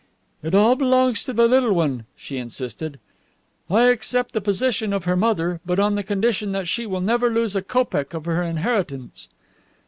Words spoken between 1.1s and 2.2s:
to the little one,"